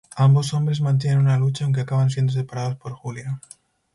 Ambos 0.15 0.51
hombres 0.55 0.81
mantienen 0.81 1.19
una 1.19 1.37
lucha 1.37 1.63
aunque 1.63 1.81
acaban 1.81 2.09
siendo 2.09 2.33
separados 2.33 2.75
por 2.75 2.93
Julia. 2.93 3.39